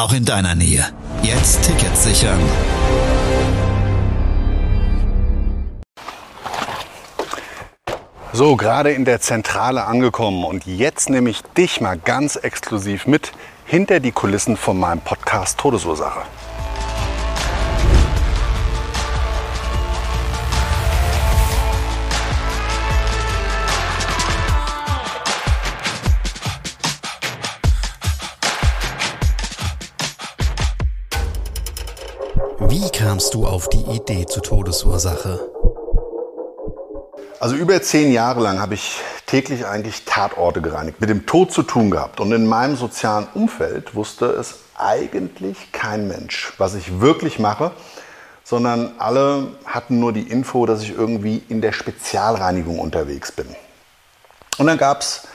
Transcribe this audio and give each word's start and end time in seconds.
auch 0.00 0.12
in 0.14 0.24
deiner 0.24 0.54
Nähe. 0.54 0.86
Jetzt 1.22 1.62
Tickets 1.62 2.04
sichern. 2.04 2.40
So, 8.32 8.56
gerade 8.56 8.92
in 8.92 9.04
der 9.04 9.20
Zentrale 9.20 9.84
angekommen 9.84 10.44
und 10.44 10.64
jetzt 10.64 11.10
nehme 11.10 11.28
ich 11.28 11.42
dich 11.42 11.82
mal 11.82 11.98
ganz 11.98 12.36
exklusiv 12.36 13.06
mit 13.06 13.32
hinter 13.66 14.00
die 14.00 14.12
Kulissen 14.12 14.56
von 14.56 14.78
meinem 14.78 15.00
Podcast 15.00 15.58
Todesursache. 15.58 16.22
Wie 32.68 32.90
kamst 32.90 33.32
du 33.32 33.46
auf 33.46 33.70
die 33.70 33.80
Idee 33.90 34.26
zur 34.26 34.42
Todesursache? 34.42 35.40
Also 37.40 37.56
über 37.56 37.80
zehn 37.80 38.12
Jahre 38.12 38.40
lang 38.42 38.60
habe 38.60 38.74
ich 38.74 39.00
täglich 39.24 39.64
eigentlich 39.64 40.04
Tatorte 40.04 40.60
gereinigt, 40.60 41.00
mit 41.00 41.08
dem 41.08 41.24
Tod 41.24 41.52
zu 41.52 41.62
tun 41.62 41.90
gehabt. 41.90 42.20
Und 42.20 42.32
in 42.32 42.46
meinem 42.46 42.76
sozialen 42.76 43.26
Umfeld 43.32 43.94
wusste 43.94 44.26
es 44.26 44.58
eigentlich 44.76 45.72
kein 45.72 46.06
Mensch, 46.06 46.52
was 46.58 46.74
ich 46.74 47.00
wirklich 47.00 47.38
mache, 47.38 47.72
sondern 48.44 48.92
alle 48.98 49.48
hatten 49.64 49.98
nur 49.98 50.12
die 50.12 50.28
Info, 50.28 50.66
dass 50.66 50.82
ich 50.82 50.90
irgendwie 50.90 51.42
in 51.48 51.62
der 51.62 51.72
Spezialreinigung 51.72 52.78
unterwegs 52.78 53.32
bin. 53.32 53.46
Und 54.58 54.66
dann 54.66 54.76
gab 54.76 55.00
es 55.00 55.26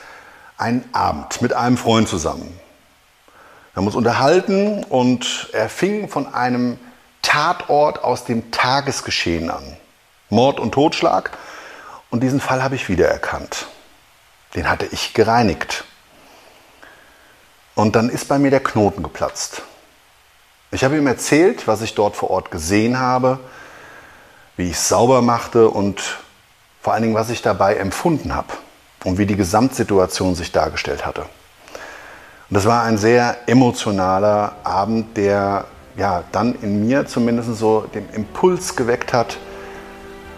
einen 0.58 0.84
Abend 0.92 1.42
mit 1.42 1.52
einem 1.52 1.76
Freund 1.76 2.08
zusammen. 2.08 2.56
Wir 3.72 3.80
haben 3.80 3.86
uns 3.88 3.96
unterhalten 3.96 4.84
und 4.84 5.50
er 5.52 5.68
fing 5.68 6.08
von 6.08 6.32
einem 6.32 6.78
Tatort 7.26 8.04
aus 8.04 8.24
dem 8.24 8.52
Tagesgeschehen 8.52 9.50
an. 9.50 9.76
Mord 10.30 10.60
und 10.60 10.70
Totschlag. 10.70 11.32
Und 12.08 12.22
diesen 12.22 12.40
Fall 12.40 12.62
habe 12.62 12.76
ich 12.76 12.88
wiedererkannt. 12.88 13.66
Den 14.54 14.70
hatte 14.70 14.86
ich 14.86 15.12
gereinigt. 15.12 15.82
Und 17.74 17.96
dann 17.96 18.10
ist 18.10 18.28
bei 18.28 18.38
mir 18.38 18.52
der 18.52 18.62
Knoten 18.62 19.02
geplatzt. 19.02 19.62
Ich 20.70 20.84
habe 20.84 20.96
ihm 20.96 21.06
erzählt, 21.08 21.66
was 21.66 21.82
ich 21.82 21.96
dort 21.96 22.14
vor 22.14 22.30
Ort 22.30 22.52
gesehen 22.52 23.00
habe, 23.00 23.40
wie 24.56 24.70
ich 24.70 24.76
es 24.76 24.88
sauber 24.88 25.20
machte 25.20 25.68
und 25.68 26.18
vor 26.80 26.92
allen 26.92 27.02
Dingen, 27.02 27.14
was 27.16 27.30
ich 27.30 27.42
dabei 27.42 27.74
empfunden 27.74 28.36
habe 28.36 28.52
und 29.02 29.18
wie 29.18 29.26
die 29.26 29.36
Gesamtsituation 29.36 30.36
sich 30.36 30.52
dargestellt 30.52 31.04
hatte. 31.04 31.22
Und 31.22 32.54
das 32.54 32.66
war 32.66 32.84
ein 32.84 32.98
sehr 32.98 33.48
emotionaler 33.48 34.54
Abend, 34.62 35.16
der 35.16 35.64
ja 35.96 36.24
dann 36.32 36.54
in 36.62 36.86
mir 36.86 37.06
zumindest 37.06 37.56
so 37.56 37.86
den 37.94 38.08
Impuls 38.10 38.76
geweckt 38.76 39.12
hat, 39.12 39.38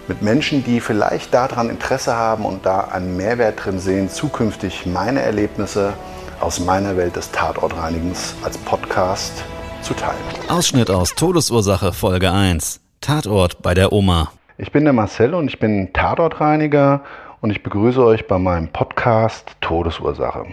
mit 0.08 0.22
Menschen, 0.22 0.64
die 0.64 0.80
vielleicht 0.80 1.34
daran 1.34 1.68
Interesse 1.68 2.16
haben 2.16 2.46
und 2.46 2.64
da 2.64 2.80
einen 2.80 3.16
Mehrwert 3.16 3.64
drin 3.64 3.78
sehen, 3.78 4.08
zukünftig 4.08 4.86
meine 4.86 5.20
Erlebnisse 5.20 5.92
aus 6.41 6.60
meiner 6.60 6.97
Welt 6.97 7.16
des 7.16 7.30
Tatortreinigens 7.30 8.34
als 8.42 8.56
Podcast 8.58 9.44
zu 9.82 9.94
teilen. 9.94 10.16
Ausschnitt 10.48 10.91
aus 10.91 11.14
Todesursache 11.14 11.92
Folge 11.92 12.32
1. 12.32 12.80
Tatort 13.00 13.60
bei 13.62 13.74
der 13.74 13.92
Oma. 13.92 14.32
Ich 14.56 14.72
bin 14.72 14.84
der 14.84 14.92
Marcel 14.92 15.34
und 15.34 15.48
ich 15.48 15.58
bin 15.58 15.92
Tatortreiniger 15.92 17.02
und 17.41 17.50
ich 17.50 17.62
begrüße 17.62 18.02
euch 18.02 18.26
bei 18.26 18.38
meinem 18.38 18.68
Podcast 18.68 19.56
Todesursache. 19.60 20.47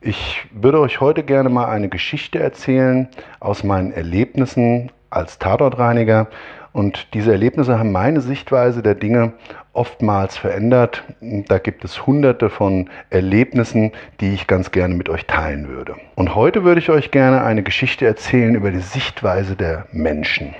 Ich 0.00 0.46
würde 0.52 0.80
euch 0.80 1.00
heute 1.00 1.22
gerne 1.22 1.48
mal 1.48 1.66
eine 1.66 1.88
Geschichte 1.88 2.38
erzählen 2.38 3.08
aus 3.40 3.64
meinen 3.64 3.92
Erlebnissen 3.92 4.92
als 5.10 5.38
Tatortreiniger. 5.38 6.28
Und 6.72 7.14
diese 7.14 7.32
Erlebnisse 7.32 7.78
haben 7.78 7.92
meine 7.92 8.20
Sichtweise 8.20 8.82
der 8.82 8.94
Dinge 8.94 9.32
oftmals 9.72 10.36
verändert. 10.36 11.02
Da 11.20 11.58
gibt 11.58 11.84
es 11.84 12.06
hunderte 12.06 12.50
von 12.50 12.90
Erlebnissen, 13.08 13.92
die 14.20 14.34
ich 14.34 14.46
ganz 14.46 14.70
gerne 14.70 14.94
mit 14.94 15.08
euch 15.08 15.24
teilen 15.26 15.68
würde. 15.68 15.96
Und 16.14 16.34
heute 16.34 16.64
würde 16.64 16.80
ich 16.80 16.90
euch 16.90 17.10
gerne 17.10 17.42
eine 17.42 17.62
Geschichte 17.62 18.06
erzählen 18.06 18.54
über 18.54 18.70
die 18.70 18.80
Sichtweise 18.80 19.56
der 19.56 19.86
Menschen. 19.92 20.54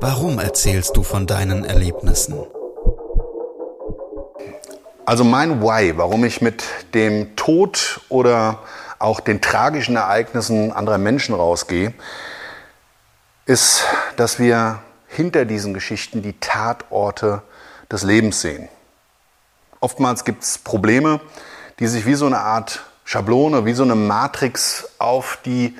Warum 0.00 0.40
erzählst 0.40 0.96
du 0.96 1.04
von 1.04 1.26
deinen 1.26 1.64
Erlebnissen? 1.64 2.34
Also 5.10 5.24
mein 5.24 5.60
Why, 5.60 5.98
warum 5.98 6.24
ich 6.24 6.40
mit 6.40 6.62
dem 6.94 7.34
Tod 7.34 8.00
oder 8.10 8.60
auch 9.00 9.18
den 9.18 9.40
tragischen 9.40 9.96
Ereignissen 9.96 10.70
anderer 10.70 10.98
Menschen 10.98 11.34
rausgehe, 11.34 11.92
ist, 13.44 13.82
dass 14.14 14.38
wir 14.38 14.78
hinter 15.08 15.46
diesen 15.46 15.74
Geschichten 15.74 16.22
die 16.22 16.38
Tatorte 16.38 17.42
des 17.90 18.04
Lebens 18.04 18.40
sehen. 18.40 18.68
Oftmals 19.80 20.24
gibt 20.24 20.44
es 20.44 20.58
Probleme, 20.58 21.18
die 21.80 21.88
sich 21.88 22.06
wie 22.06 22.14
so 22.14 22.26
eine 22.26 22.38
Art 22.38 22.84
Schablone, 23.04 23.66
wie 23.66 23.72
so 23.72 23.82
eine 23.82 23.96
Matrix 23.96 24.90
auf 25.00 25.40
die 25.44 25.76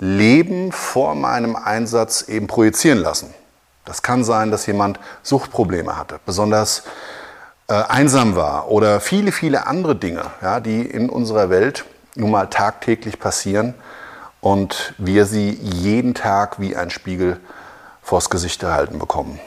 Leben 0.00 0.72
vor 0.72 1.14
meinem 1.14 1.54
Einsatz 1.54 2.22
eben 2.22 2.48
projizieren 2.48 2.98
lassen. 2.98 3.32
Das 3.84 4.02
kann 4.02 4.24
sein, 4.24 4.50
dass 4.50 4.66
jemand 4.66 4.98
Suchtprobleme 5.22 5.96
hatte, 5.96 6.18
besonders 6.26 6.82
äh, 7.72 7.84
einsam 7.88 8.36
war 8.36 8.70
oder 8.70 9.00
viele, 9.00 9.32
viele 9.32 9.66
andere 9.66 9.96
Dinge, 9.96 10.24
ja, 10.42 10.60
die 10.60 10.82
in 10.82 11.08
unserer 11.08 11.48
Welt 11.48 11.86
nun 12.14 12.30
mal 12.30 12.48
tagtäglich 12.48 13.18
passieren 13.18 13.72
und 14.42 14.92
wir 14.98 15.24
sie 15.24 15.52
jeden 15.52 16.12
Tag 16.12 16.60
wie 16.60 16.76
ein 16.76 16.90
Spiegel 16.90 17.40
vors 18.02 18.28
Gesicht 18.28 18.60
gehalten 18.60 18.98
bekommen. 18.98 19.40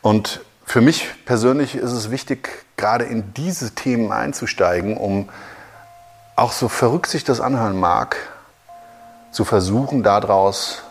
Und 0.00 0.40
für 0.64 0.80
mich 0.80 1.10
persönlich 1.26 1.74
ist 1.74 1.92
es 1.92 2.10
wichtig, 2.10 2.64
gerade 2.78 3.04
in 3.04 3.34
diese 3.34 3.74
Themen 3.74 4.12
einzusteigen, 4.12 4.96
um 4.96 5.28
auch 6.36 6.52
so 6.52 6.68
verrückt 6.68 7.10
sich 7.10 7.22
das 7.22 7.42
anhören 7.42 7.78
mag, 7.78 8.16
zu 9.30 9.44
versuchen, 9.44 10.02
daraus 10.02 10.84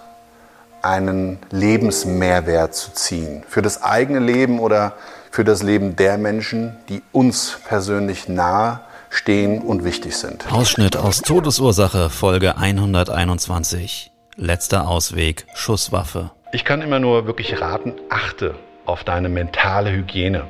einen 0.84 1.40
Lebensmehrwert 1.50 2.76
zu 2.76 2.94
ziehen. 2.94 3.44
Für 3.50 3.64
das 3.64 3.82
eigene 3.82 4.20
Leben 4.20 4.60
oder 4.60 4.94
für 5.32 5.46
das 5.46 5.64
Leben 5.64 5.96
der 5.96 6.18
Menschen, 6.18 6.76
die 6.90 7.02
uns 7.14 7.58
persönlich 7.68 8.28
nahe 8.28 8.82
stehen 9.10 9.62
und 9.62 9.84
wichtig 9.84 10.18
sind. 10.18 10.52
Ausschnitt 10.52 10.98
aus 10.98 11.22
Todesursache 11.22 12.10
Folge 12.10 12.58
121. 12.58 14.12
Letzter 14.36 14.88
Ausweg, 14.88 15.46
Schusswaffe. 15.56 16.32
Ich 16.52 16.66
kann 16.66 16.82
immer 16.82 17.00
nur 17.00 17.28
wirklich 17.28 17.62
raten, 17.62 17.94
achte 18.10 18.56
auf 18.86 19.04
deine 19.04 19.30
mentale 19.30 19.92
Hygiene. 19.92 20.44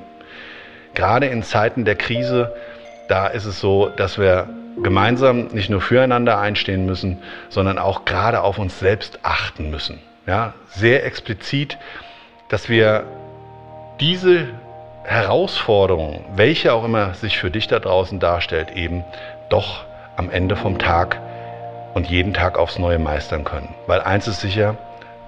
Gerade 0.96 1.28
in 1.28 1.44
Zeiten 1.44 1.86
der 1.86 1.96
Krise, 1.96 2.54
da 3.08 3.28
ist 3.28 3.46
es 3.46 3.60
so, 3.60 3.90
dass 3.90 4.18
wir 4.18 4.50
gemeinsam 4.82 5.48
nicht 5.48 5.70
nur 5.70 5.82
füreinander 5.82 6.40
einstehen 6.40 6.86
müssen, 6.86 7.20
sondern 7.50 7.78
auch 7.78 8.06
gerade 8.06 8.42
auf 8.42 8.58
uns 8.58 8.80
selbst 8.80 9.20
achten 9.24 9.70
müssen. 9.70 10.00
Ja, 10.26 10.54
sehr 10.70 11.06
explizit, 11.06 11.78
dass 12.50 12.70
wir 12.70 13.04
diese 14.00 14.48
Herausforderung, 15.04 16.24
welche 16.36 16.74
auch 16.74 16.84
immer 16.84 17.14
sich 17.16 17.38
für 17.38 17.52
dich 17.52 17.68
da 17.68 17.80
draußen 17.80 18.20
darstellt, 18.20 18.72
eben 18.72 19.04
doch 19.50 19.86
am 20.16 20.30
Ende 20.30 20.56
vom 20.56 20.78
Tag 20.78 21.20
und 21.94 22.08
jeden 22.08 22.34
Tag 22.34 22.58
aufs 22.58 22.78
Neue 22.78 23.00
meistern 23.00 23.44
können. 23.44 23.74
Weil 23.88 24.02
eins 24.02 24.28
ist 24.28 24.42
sicher, 24.42 24.78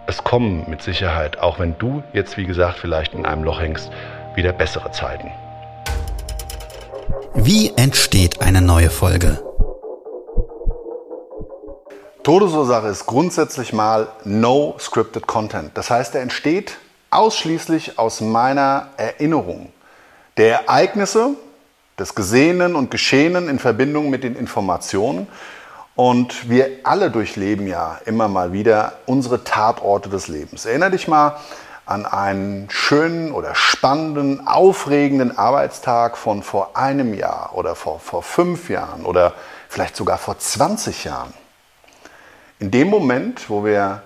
es 0.06 0.24
kommen 0.24 0.70
mit 0.70 0.82
Sicherheit, 0.82 1.40
auch 1.40 1.60
wenn 1.60 1.78
du 1.78 2.04
jetzt, 2.14 2.38
wie 2.38 2.46
gesagt, 2.46 2.78
vielleicht 2.78 3.14
in 3.14 3.26
einem 3.26 3.44
Loch 3.44 3.60
hängst, 3.60 3.92
wieder 4.36 4.54
bessere 4.54 4.92
Zeiten. 4.92 5.32
Wie 7.34 7.74
entsteht 7.76 8.42
eine 8.42 8.62
neue 8.62 8.90
Folge? 8.90 9.40
Todesursache 12.24 12.88
ist 12.88 13.06
grundsätzlich 13.06 13.74
mal 13.74 14.08
no 14.24 14.76
scripted 14.80 15.28
content. 15.28 15.72
Das 15.74 15.90
heißt, 15.90 16.16
er 16.16 16.22
entsteht 16.22 16.78
ausschließlich 17.14 18.00
aus 18.00 18.22
meiner 18.22 18.88
Erinnerung 18.98 19.72
der 20.38 20.62
Ereignisse, 20.62 21.36
des 22.00 22.16
Gesehenen 22.16 22.76
und 22.76 22.92
Geschehenen 22.92 23.50
in 23.50 23.60
Verbindung 23.60 24.10
mit 24.10 24.24
den 24.24 24.36
Informationen. 24.36 25.28
Und 25.96 26.50
wir 26.50 26.80
alle 26.84 27.12
durchleben 27.12 27.68
ja 27.68 28.00
immer 28.06 28.28
mal 28.28 28.52
wieder 28.52 28.94
unsere 29.06 29.44
Tatorte 29.44 30.10
des 30.10 30.28
Lebens. 30.28 30.66
Erinner 30.66 30.90
dich 30.90 31.08
mal 31.08 31.38
an 31.86 32.06
einen 32.06 32.70
schönen 32.70 33.32
oder 33.32 33.54
spannenden, 33.54 34.48
aufregenden 34.48 35.38
Arbeitstag 35.38 36.18
von 36.18 36.42
vor 36.42 36.76
einem 36.76 37.14
Jahr 37.14 37.52
oder 37.54 37.76
vor, 37.76 38.00
vor 38.00 38.24
fünf 38.24 38.70
Jahren 38.70 39.06
oder 39.06 39.34
vielleicht 39.70 39.96
sogar 39.96 40.18
vor 40.18 40.40
20 40.40 41.04
Jahren. 41.04 41.34
In 42.60 42.72
dem 42.72 42.88
Moment, 42.90 43.50
wo 43.50 43.66
wir 43.66 44.02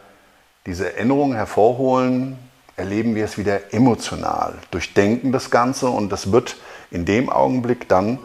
diese 0.65 0.93
Erinnerungen 0.93 1.37
hervorholen, 1.37 2.37
erleben 2.77 3.15
wir 3.15 3.25
es 3.25 3.39
wieder 3.39 3.73
emotional, 3.73 4.53
durchdenken 4.69 5.31
das 5.31 5.49
Ganze 5.49 5.89
und 5.89 6.11
das 6.11 6.31
wird 6.31 6.55
in 6.91 7.05
dem 7.05 7.29
Augenblick 7.29 7.89
dann 7.89 8.19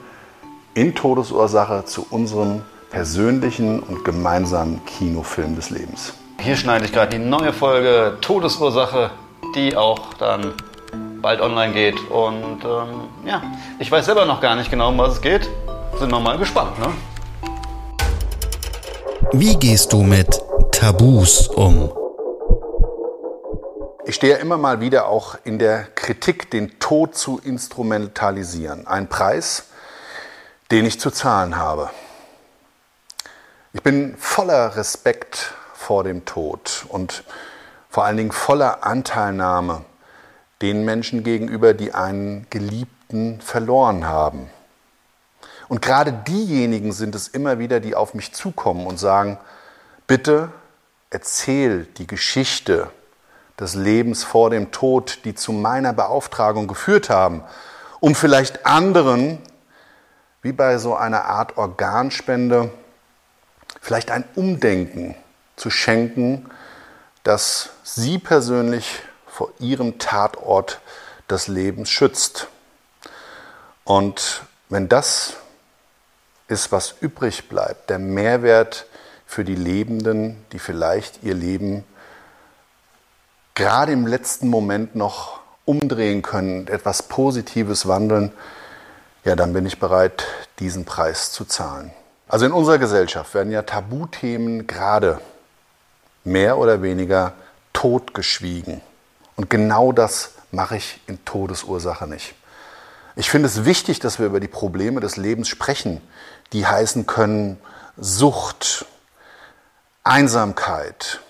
in 0.75 0.95
Todesursache 0.95 1.87
zu 1.87 2.07
unserem 2.11 2.63
persönlichen 2.91 3.81
und 3.81 4.05
gemeinsamen 4.05 4.85
Kinofilm 4.85 5.57
des 5.57 5.71
Lebens. 5.71 6.13
Hier 6.39 6.57
schneide 6.57 6.85
ich 6.85 6.93
gerade 6.93 7.19
die 7.19 7.25
neue 7.25 7.55
Folge 7.55 8.19
Todesursache, 8.21 9.11
die 9.55 9.75
auch 9.75 10.13
dann 10.15 10.53
bald 11.23 11.41
online 11.41 11.73
geht. 11.73 11.99
Und 12.11 12.65
ähm, 12.65 13.09
ja, 13.25 13.43
ich 13.79 13.91
weiß 13.91 14.05
selber 14.05 14.27
noch 14.27 14.43
gar 14.43 14.55
nicht 14.55 14.71
genau, 14.71 14.91
um 14.91 14.99
was 14.99 15.15
es 15.15 15.21
geht. 15.23 15.49
Sind 15.99 16.11
wir 16.11 16.21
mal 16.21 16.37
gespannt. 16.37 16.79
Ne? 16.79 16.89
Wie 19.33 19.57
gehst 19.57 19.93
du 19.95 20.03
mit 20.03 20.43
Tabus 20.73 21.49
um? 21.49 22.02
Ich 24.05 24.17
stehe 24.17 24.39
immer 24.39 24.59
mal 24.59 24.81
wieder 24.81 25.07
auch 25.07 25.37
in 25.45 25.61
der 25.61 25.85
Kritik, 25.85 26.51
den 26.51 26.81
Tod 26.81 27.15
zu 27.15 27.39
instrumentalisieren. 27.39 28.89
Ein 28.89 29.09
Preis, 29.09 29.67
den 30.73 30.85
ich 30.87 30.99
zu 30.99 31.13
zahlen 31.13 31.57
habe. 31.57 31.89
Ich 33.73 33.83
bin 33.83 34.17
voller 34.17 34.75
Respekt 34.75 35.55
vor 35.75 36.03
dem 36.03 36.25
Tod 36.25 36.85
und 36.89 37.23
vor 37.91 38.05
allen 38.05 38.17
Dingen 38.17 38.33
voller 38.33 38.85
Anteilnahme 38.85 39.85
den 40.63 40.85
Menschen 40.85 41.23
gegenüber, 41.23 41.73
die 41.73 41.95
einen 41.95 42.49
Geliebten 42.51 43.41
verloren 43.41 44.09
haben. 44.09 44.51
Und 45.69 45.81
gerade 45.81 46.13
diejenigen 46.13 46.91
sind 46.91 47.15
es 47.15 47.29
immer 47.29 47.61
wieder, 47.61 47.79
die 47.79 47.95
auf 47.95 48.15
mich 48.15 48.35
zukommen 48.35 48.85
und 48.89 48.99
sagen, 48.99 49.39
bitte 50.09 50.51
erzähl 51.11 51.85
die 51.99 52.09
Geschichte 52.09 52.91
des 53.59 53.75
Lebens 53.75 54.25
vor 54.25 54.51
dem 54.51 54.73
Tod, 54.73 55.21
die 55.25 55.35
zu 55.35 55.53
meiner 55.53 55.93
Beauftragung 55.93 56.67
geführt 56.67 57.11
haben, 57.11 57.43
um 58.01 58.15
vielleicht 58.15 58.67
anderen, 58.67 59.39
wie 60.43 60.53
bei 60.53 60.79
so 60.79 60.95
einer 60.95 61.27
Art 61.27 61.57
Organspende, 61.57 62.71
vielleicht 63.81 64.11
ein 64.11 64.25
Umdenken 64.35 65.15
zu 65.57 65.71
schenken, 65.71 66.51
das 67.23 67.71
Sie 67.85 68.19
persönlich 68.19 69.01
vor 69.27 69.51
Ihrem 69.59 69.99
Tatort 69.99 70.81
des 71.31 71.49
Lebens 71.49 71.91
schützt. 71.91 72.49
Und 73.85 74.43
wenn 74.69 74.89
das 74.89 75.35
ist, 76.49 76.73
was 76.73 76.95
übrig 77.01 77.49
bleibt, 77.49 77.91
der 77.91 77.99
Mehrwert 77.99 78.87
für 79.27 79.45
die 79.45 79.55
Lebenden, 79.55 80.45
die 80.53 80.59
vielleicht 80.59 81.23
ihr 81.23 81.35
Leben 81.35 81.85
gerade 83.63 83.93
im 83.93 84.09
letzten 84.09 84.49
Moment 84.49 84.97
noch 84.97 85.39
umdrehen 85.65 86.23
können, 86.23 86.67
etwas 86.67 87.05
Positives 87.05 87.87
wandeln, 87.87 88.33
ja, 89.25 89.37
dann 89.37 89.53
bin 89.53 89.67
ich 89.67 89.79
bereit, 89.79 90.25
diesen 90.59 90.85
Preis 90.85 91.31
zu 91.31 91.45
zahlen. 91.45 91.93
Also 92.27 92.45
in 92.45 92.51
unserer 92.51 92.79
Gesellschaft 92.79 93.33
werden 93.35 93.53
ja 93.53 93.63
Tabuthemen 93.63 94.67
gerade 94.67 95.21
mehr 96.25 96.59
oder 96.59 96.83
weniger 96.83 97.35
totgeschwiegen. 97.73 98.81
Und 99.37 99.49
genau 99.49 99.93
das 99.93 100.33
mache 100.51 100.77
ich 100.77 101.01
in 101.07 101.25
Todesursache 101.25 102.09
nicht. 102.09 102.35
Ich 103.15 103.31
finde 103.31 103.47
es 103.47 103.65
wichtig, 103.65 104.01
dass 104.01 104.19
wir 104.19 104.27
über 104.27 104.41
die 104.41 104.49
Probleme 104.49 104.99
des 104.99 105.17
Lebens 105.17 105.47
sprechen, 105.47 106.01
die 106.53 106.67
heißen 106.67 107.07
können 107.07 107.59
Sucht, 107.97 108.87
Einsamkeit, 110.03 111.21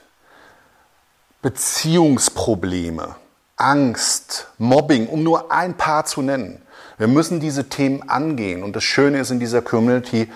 Beziehungsprobleme, 1.43 3.17
Angst, 3.57 4.47
Mobbing, 4.59 5.09
um 5.09 5.25
nur 5.25 5.51
ein 5.51 5.77
paar 5.77 6.05
zu 6.05 6.23
nennen. 6.23 6.63
Wir 6.99 7.09
müssen 7.09 7.41
diese 7.41 7.69
Themen 7.69 8.09
angehen. 8.09 8.63
Und 8.63 8.77
das 8.77 8.85
Schöne 8.85 9.19
ist 9.19 9.33
in 9.33 9.41
dieser 9.41 9.61
Community, 9.61 10.31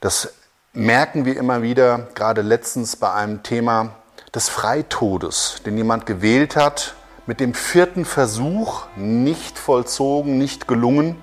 das 0.00 0.32
merken 0.72 1.26
wir 1.26 1.36
immer 1.36 1.60
wieder, 1.60 2.08
gerade 2.14 2.40
letztens 2.40 2.96
bei 2.96 3.12
einem 3.12 3.42
Thema 3.42 3.90
des 4.34 4.48
Freitodes, 4.48 5.56
den 5.66 5.76
jemand 5.76 6.06
gewählt 6.06 6.56
hat, 6.56 6.94
mit 7.26 7.38
dem 7.38 7.52
vierten 7.52 8.06
Versuch 8.06 8.86
nicht 8.96 9.58
vollzogen, 9.58 10.38
nicht 10.38 10.66
gelungen, 10.66 11.16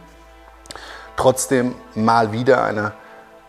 trotzdem 1.16 1.74
mal 1.96 2.32
wieder 2.32 2.64
eine 2.64 2.94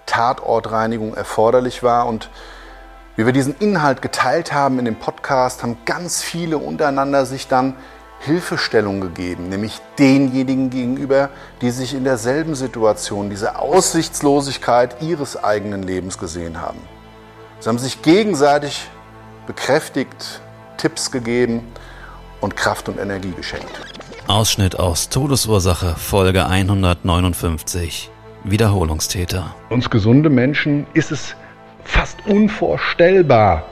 Tatortreinigung 0.07 1.15
erforderlich 1.15 1.83
war 1.83 2.07
und 2.07 2.31
wie 3.17 3.27
wir 3.27 3.33
diesen 3.33 3.55
Inhalt 3.59 4.03
geteilt 4.03 4.53
haben 4.53 4.79
in 4.79 4.85
dem 4.85 4.97
Podcast, 4.97 5.63
haben 5.63 5.77
ganz 5.85 6.23
viele 6.23 6.59
untereinander 6.59 7.27
sich 7.27 7.47
dann 7.47 7.75
Hilfestellung 8.21 9.01
gegeben, 9.01 9.49
nämlich 9.51 9.81
denjenigen 9.99 10.71
gegenüber, 10.71 11.29
die 11.61 11.71
sich 11.71 11.95
in 11.95 12.05
derselben 12.05 12.55
Situation, 12.55 13.29
diese 13.29 13.59
Aussichtslosigkeit 13.59 15.03
ihres 15.03 15.43
eigenen 15.43 15.83
Lebens 15.83 16.19
gesehen 16.19 16.61
haben. 16.61 16.79
Sie 17.61 17.69
haben 17.69 17.79
sich 17.79 18.03
gegenseitig 18.03 18.89
bekräftigt, 19.47 20.41
Tipps 20.79 21.11
gegeben 21.11 21.63
und 22.41 22.57
Kraft 22.57 22.89
und 22.89 22.99
Energie 22.99 23.33
geschenkt. 23.33 23.81
Ausschnitt 24.27 24.79
aus 24.79 25.11
Todesursache 25.11 25.95
Folge 25.97 26.47
159 26.47 28.11
Wiederholungstäter. 28.43 29.55
Uns 29.69 29.91
gesunde 29.91 30.31
Menschen 30.31 30.87
ist 30.95 31.13
es 31.13 31.37
fast 31.85 32.27
unvorstellbar. 32.27 33.65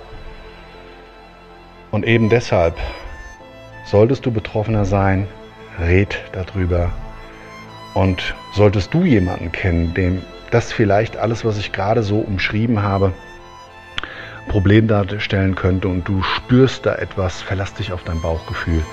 Und 1.90 2.06
eben 2.06 2.28
deshalb 2.28 2.76
solltest 3.84 4.24
du 4.24 4.30
Betroffener 4.30 4.84
sein, 4.84 5.26
red 5.78 6.18
darüber. 6.32 6.90
Und 7.94 8.34
solltest 8.54 8.94
du 8.94 9.04
jemanden 9.04 9.52
kennen, 9.52 9.92
dem 9.94 10.22
das 10.50 10.72
vielleicht 10.72 11.16
alles, 11.16 11.44
was 11.44 11.58
ich 11.58 11.72
gerade 11.72 12.02
so 12.02 12.18
umschrieben 12.18 12.82
habe, 12.82 13.12
Problem 14.48 14.88
darstellen 14.88 15.54
könnte 15.54 15.88
und 15.88 16.06
du 16.06 16.22
spürst 16.22 16.84
da 16.84 16.94
etwas, 16.96 17.40
verlass 17.42 17.74
dich 17.74 17.92
auf 17.92 18.02
dein 18.04 18.20
Bauchgefühl. 18.20 18.84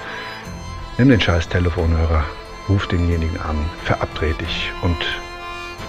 Nimm 0.97 1.09
den 1.09 1.19
scheiß 1.19 1.49
Telefonhörer, 1.49 2.23
ruf 2.67 2.87
denjenigen 2.87 3.39
an, 3.41 3.57
verabred 3.83 4.39
dich 4.39 4.71
und 4.81 4.97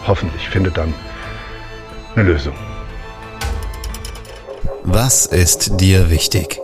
hoffentlich 0.07 0.49
findet 0.49 0.77
dann 0.77 0.95
eine 2.15 2.25
Lösung. 2.25 2.55
Was 4.83 5.27
ist 5.27 5.81
dir 5.81 6.11
wichtig? 6.11 6.61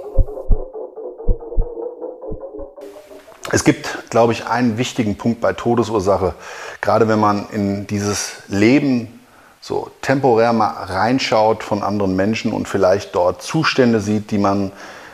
Es 3.52 3.62
gibt, 3.62 4.10
glaube 4.10 4.32
ich, 4.32 4.46
einen 4.46 4.78
wichtigen 4.78 5.16
Punkt 5.16 5.40
bei 5.40 5.52
Todesursache, 5.52 6.34
gerade 6.80 7.08
wenn 7.08 7.20
man 7.20 7.48
in 7.50 7.86
dieses 7.86 8.42
Leben 8.48 9.20
so 9.60 9.90
temporär 10.00 10.52
mal 10.52 10.70
reinschaut 10.70 11.62
von 11.62 11.82
anderen 11.82 12.16
Menschen 12.16 12.52
und 12.52 12.68
vielleicht 12.68 13.14
dort 13.14 13.42
Zustände 13.42 14.00
sieht, 14.00 14.30
die 14.30 14.38
man 14.38 14.72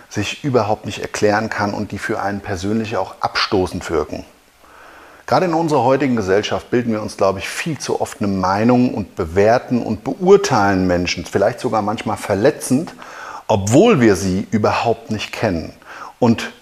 sich 0.09 0.45
überhaupt 0.45 0.87
nicht 0.87 1.01
erklären 1.01 1.51
kann 1.51 1.75
und 1.75 1.91
die 1.91 1.99
für 1.99 2.21
einen 2.21 2.41
persönlich 2.41 2.97
auch 2.97 3.15
abstoßend 3.21 3.91
wirken. 3.91 4.25
Gerade 5.27 5.47
in 5.47 5.55
unserer 5.55 5.83
heutigen 5.83 6.17
Gesellschaft 6.17 6.71
bilden 6.71 6.93
wir 6.93 7.03
uns, 7.03 7.17
glaube 7.17 7.39
ich, 7.39 7.49
viel 7.49 7.79
zu 7.79 8.01
oft 8.01 8.21
eine 8.21 8.29
Meinung 8.29 8.93
und 8.93 9.15
bewerten 9.17 9.83
und 9.83 10.05
beurteilen 10.05 10.87
Menschen, 10.87 11.25
vielleicht 11.25 11.61
sogar 11.61 11.83
manchmal 11.83 12.17
verletzend, 12.17 12.95
obwohl 13.47 14.01
wir 14.01 14.17
sie 14.17 14.47
überhaupt 14.51 15.11
nicht 15.11 15.33
kennen. 15.33 15.73
Und 16.19 16.53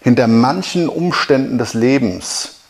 hinter 0.00 0.28
manchen 0.28 0.88
Umständen 0.88 1.58
des 1.58 1.74
Lebens 1.74 2.60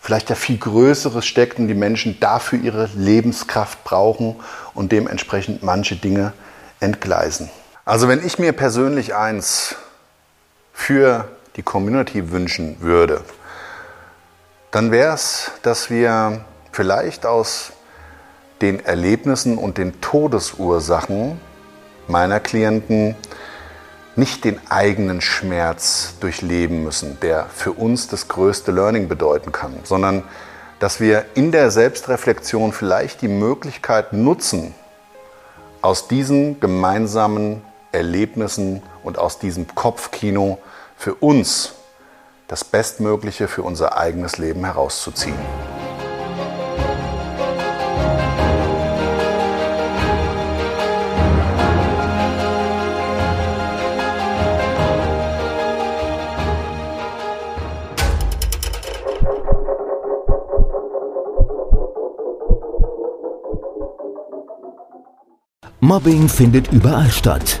vielleicht 0.00 0.30
ja 0.30 0.36
viel 0.36 0.58
Größeres 0.58 1.26
steckt 1.26 1.58
und 1.58 1.68
die 1.68 1.74
Menschen 1.74 2.18
dafür 2.20 2.58
ihre 2.60 2.88
Lebenskraft 2.94 3.84
brauchen 3.84 4.36
und 4.74 4.92
dementsprechend 4.92 5.62
manche 5.62 5.96
Dinge 5.96 6.32
entgleisen. 6.80 7.50
Also 7.84 8.08
wenn 8.08 8.24
ich 8.24 8.38
mir 8.38 8.52
persönlich 8.52 9.14
eins 9.14 9.76
für 10.72 11.28
die 11.56 11.62
Community 11.62 12.30
wünschen 12.30 12.76
würde, 12.80 13.22
dann 14.70 14.90
wäre 14.90 15.14
es, 15.14 15.50
dass 15.62 15.90
wir 15.90 16.44
vielleicht 16.72 17.26
aus 17.26 17.72
den 18.60 18.84
Erlebnissen 18.84 19.56
und 19.56 19.78
den 19.78 20.00
Todesursachen 20.00 21.40
meiner 22.06 22.40
Klienten 22.40 23.16
nicht 24.16 24.44
den 24.44 24.60
eigenen 24.68 25.20
Schmerz 25.20 26.14
durchleben 26.20 26.82
müssen, 26.82 27.20
der 27.20 27.46
für 27.46 27.72
uns 27.72 28.08
das 28.08 28.26
größte 28.26 28.72
Learning 28.72 29.08
bedeuten 29.08 29.52
kann, 29.52 29.74
sondern 29.84 30.24
dass 30.80 31.00
wir 31.00 31.24
in 31.34 31.52
der 31.52 31.70
Selbstreflexion 31.70 32.72
vielleicht 32.72 33.22
die 33.22 33.28
Möglichkeit 33.28 34.12
nutzen, 34.12 34.74
aus 35.82 36.08
diesen 36.08 36.58
gemeinsamen 36.58 37.62
Erlebnissen 37.92 38.82
und 39.04 39.18
aus 39.18 39.38
diesem 39.38 39.72
Kopfkino 39.74 40.58
für 40.96 41.14
uns 41.14 41.74
das 42.48 42.64
Bestmögliche 42.64 43.46
für 43.46 43.62
unser 43.62 43.96
eigenes 43.96 44.38
Leben 44.38 44.64
herauszuziehen. 44.64 45.36
Mobbing 65.80 66.28
findet 66.28 66.72
überall 66.72 67.10
statt. 67.10 67.60